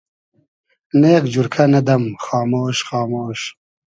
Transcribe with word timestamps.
نۂ 0.99 1.07
یئگ 1.13 1.25
جورکۂ, 1.33 1.63
نۂ 1.71 1.79
دئم 1.87 2.03
خامۉش 2.23 2.77
خامۉش 2.87 3.41